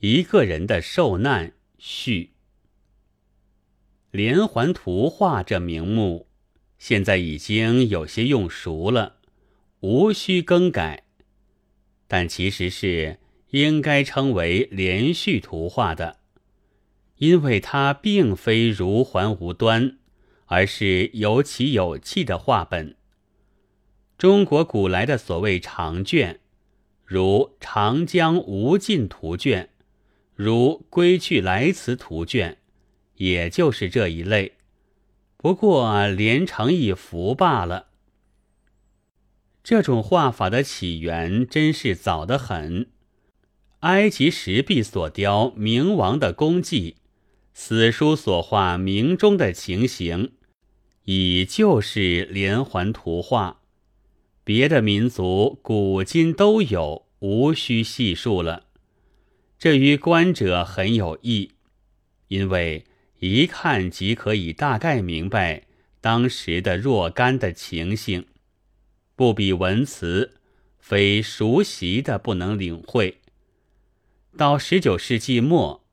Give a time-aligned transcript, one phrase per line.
[0.00, 2.30] 一个人的受难序。
[4.12, 6.28] 连环图画这名目，
[6.78, 9.16] 现在已经有些用熟了，
[9.80, 11.02] 无需更改。
[12.06, 13.18] 但其实是
[13.50, 16.20] 应该称为连续图画的，
[17.16, 19.98] 因为它并非如环无端，
[20.46, 22.94] 而是有起有气的画本。
[24.16, 26.38] 中国古来的所谓长卷，
[27.04, 29.64] 如《长江无尽图卷》。
[30.38, 32.52] 如《归去来辞图卷》，
[33.16, 34.52] 也就是这一类，
[35.36, 37.88] 不过连成一幅罢了。
[39.64, 42.86] 这种画法的起源真是早得很。
[43.80, 46.98] 埃及石壁所雕冥王的功绩，
[47.52, 50.34] 死书所画冥中的情形，
[51.06, 53.62] 已就是连环图画。
[54.44, 58.67] 别的民族古今都有，无需细数了。
[59.58, 61.50] 这于观者很有益，
[62.28, 62.84] 因为
[63.18, 65.64] 一看即可以大概明白
[66.00, 68.26] 当时的若干的情形，
[69.16, 70.36] 不比文辞，
[70.78, 73.18] 非熟悉的不能领会。
[74.36, 75.84] 到十九世纪末，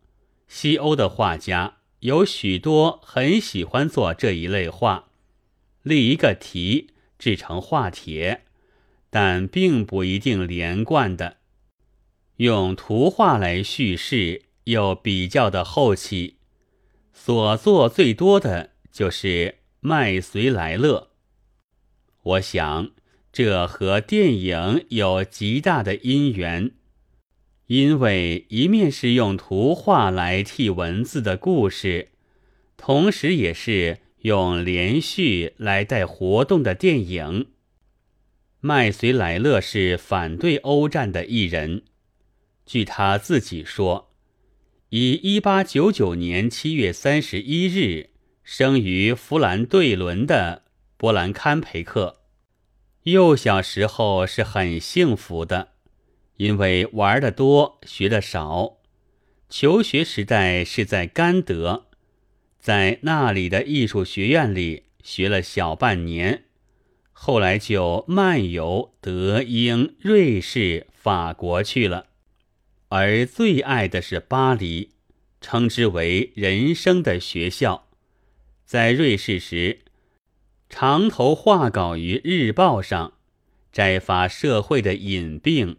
[0.47, 5.07] 西欧的画家有许多很喜欢做这一类画，
[5.81, 8.43] 立一个题制成画帖，
[9.09, 11.37] 但并不一定连贯的。
[12.37, 16.35] 用图画来叙事，又比较的后期，
[17.13, 19.27] 所做最多的就是
[19.79, 21.11] 《麦随来乐》。
[22.23, 22.91] 我想
[23.31, 26.71] 这和电影有极大的因缘，
[27.67, 32.09] 因为一面是用图画来替文字的故事，
[32.75, 37.43] 同时也是用连续来带活动的电影。
[38.59, 41.83] 《麦随来乐》是反对欧战的一人。
[42.65, 44.11] 据他自己说，
[44.89, 48.09] 以一八九九年七月三十一日
[48.43, 50.63] 生于弗兰对伦的
[50.97, 52.21] 波兰堪培克，
[53.03, 55.73] 幼小时候是很幸福的，
[56.37, 58.77] 因为玩的多，学的少。
[59.47, 61.85] 求学时代是在甘德，
[62.59, 66.45] 在那里的艺术学院里学了小半年，
[67.13, 72.07] 后来就漫游德、英、瑞士、法国去了。
[72.89, 74.91] 而最爱的是巴黎，
[75.41, 77.87] 称之为人生的学校。
[78.63, 79.79] 在瑞士时，
[80.69, 83.13] 常投画稿于日报上，
[83.71, 85.77] 摘发社会的隐病。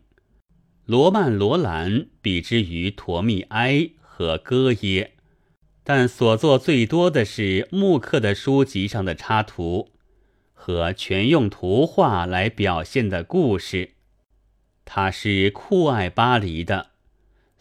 [0.84, 5.14] 罗曼·罗兰比之于陀密埃和戈耶，
[5.82, 9.90] 但所作最多的是木刻的书籍上的插图
[10.52, 13.90] 和全用图画来表现的故事。
[14.84, 16.90] 他是酷爱巴黎的。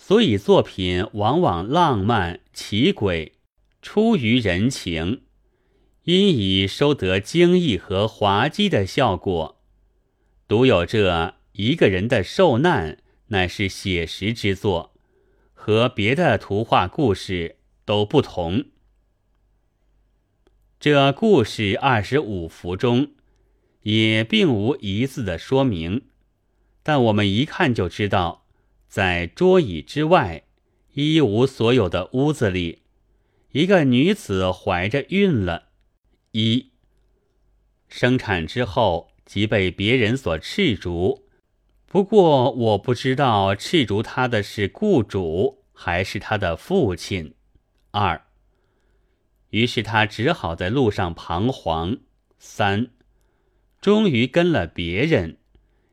[0.07, 3.31] 所以作品往往浪漫奇诡，
[3.81, 5.23] 出于人情，
[6.03, 9.63] 因以收得惊异和滑稽的效果。
[10.47, 12.99] 独有这一个人的受难，
[13.29, 14.93] 乃是写实之作，
[15.55, 18.66] 和别的图画故事都不同。
[20.79, 23.13] 这故事二十五幅中，
[23.81, 26.03] 也并无一字的说明，
[26.83, 28.44] 但我们一看就知道。
[28.95, 30.44] 在桌椅之外，
[30.94, 32.83] 一无所有的屋子里，
[33.51, 35.63] 一个女子怀着孕了。
[36.31, 36.72] 一
[37.89, 41.28] 生产之后即被别人所斥逐，
[41.85, 47.35] 不过我不知道斥逐她的是雇主还是她的父亲。
[47.91, 48.25] 二，
[49.50, 51.97] 于是她只好在路上彷徨。
[52.39, 52.91] 三，
[53.81, 55.39] 终于跟了别人，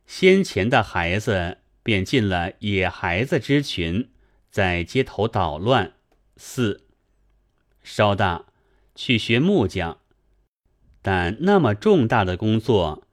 [0.07, 1.59] 先前的孩子。
[1.83, 4.11] 便进了野孩子之群，
[4.51, 5.95] 在街头捣乱。
[6.37, 6.85] 四
[7.83, 8.47] 稍大
[8.95, 9.99] 去学木匠，
[11.01, 13.07] 但那么重大的工作，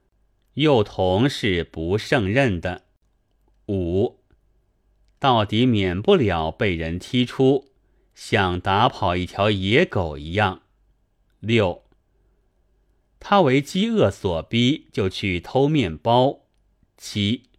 [0.54, 2.84] 幼童是不胜任的。
[3.68, 4.20] 五
[5.18, 7.70] 到底免不了被人踢出，
[8.14, 10.62] 像打跑一条野狗一样。
[11.40, 11.84] 六
[13.18, 16.40] 他为饥饿所逼，就去偷面包。
[16.96, 17.49] 七。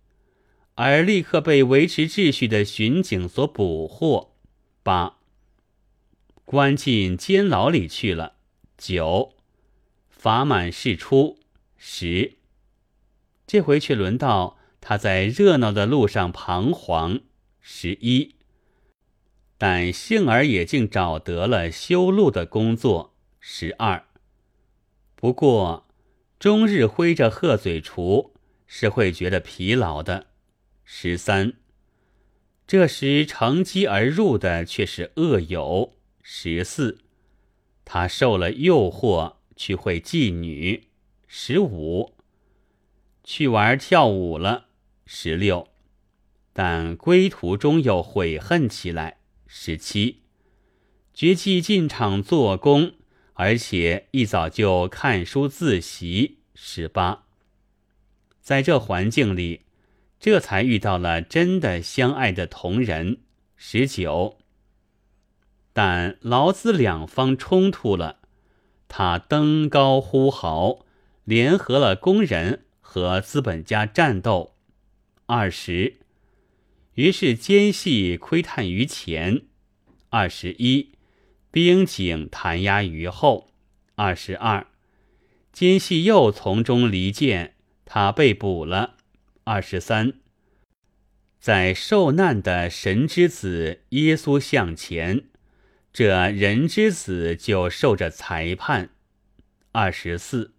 [0.83, 4.33] 而立刻被维持秩序的巡警所捕获，
[4.81, 5.18] 八
[6.44, 8.33] 关进监牢里去了。
[8.80, 9.36] 九
[10.10, 11.38] 罚满释出。
[11.78, 12.38] 十
[13.45, 17.19] 这回却轮到他在热闹的路上彷徨。
[17.60, 18.33] 十一
[19.60, 23.13] 但幸而也竟找得了修路的工作。
[23.39, 24.04] 十二
[25.16, 25.86] 不过
[26.39, 28.31] 终日挥着鹤嘴锄
[28.66, 30.31] 是会觉得疲劳的。
[30.93, 31.53] 十三，
[32.67, 35.93] 这时乘机而入的却是恶友。
[36.21, 36.99] 十四，
[37.85, 40.89] 他受了诱惑去会妓女。
[41.27, 42.13] 十五，
[43.23, 44.65] 去玩跳舞了。
[45.05, 45.69] 十六，
[46.51, 49.21] 但归途中又悔恨起来。
[49.47, 50.23] 十七，
[51.13, 52.95] 决计进场做工，
[53.33, 56.39] 而且一早就看书自习。
[56.53, 57.23] 十八，
[58.41, 59.61] 在这环境里。
[60.21, 63.18] 这才遇到了真的相爱的同人。
[63.56, 64.38] 十九，
[65.73, 68.19] 但劳资两方冲突了，
[68.88, 70.85] 他登高呼号，
[71.23, 74.53] 联合了工人和资本家战斗。
[75.25, 75.97] 二十，
[76.94, 79.41] 于是奸细窥探于前。
[80.09, 80.91] 二十一，
[81.50, 83.50] 兵警弹压于后。
[83.95, 84.68] 二十二，
[85.51, 88.97] 奸细又从中离间，他被捕了。
[89.53, 90.13] 二十三，
[91.38, 95.25] 在受难的神之子耶稣向前，
[95.92, 98.92] 这人之子就受着裁判。
[99.74, 100.53] 二十四，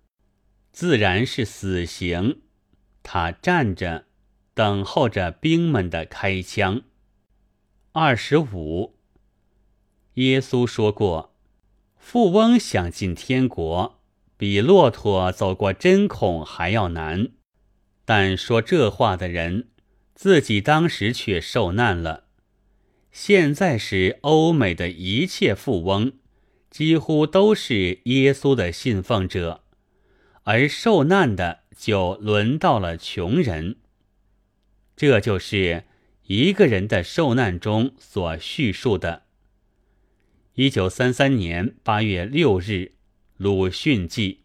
[0.73, 2.43] 自然是死刑。
[3.03, 4.05] 他站着，
[4.53, 6.83] 等候着兵们的开枪。
[7.93, 8.99] 二十五，
[10.17, 11.35] 耶稣说过，
[11.97, 14.03] 富翁想进天国，
[14.37, 17.31] 比骆驼走过针孔还要难。
[18.05, 19.69] 但说这话的人，
[20.15, 22.25] 自己当时却受难了。
[23.11, 26.13] 现在是欧美的一切富翁，
[26.71, 29.65] 几乎都是耶稣的信奉者，
[30.45, 33.77] 而受难的就轮到了穷人。
[34.97, 35.85] 这就是
[36.27, 39.25] 一个人的受难中所叙述的。
[40.55, 42.93] 一九三三年八月六日，
[43.37, 44.42] 鲁迅记。